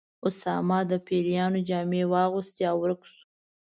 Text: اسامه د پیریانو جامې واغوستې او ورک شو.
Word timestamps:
اسامه 0.27 0.79
د 0.89 0.93
پیریانو 1.07 1.59
جامې 1.69 2.03
واغوستې 2.13 2.63
او 2.71 2.77
ورک 2.83 3.01
شو. 3.11 3.21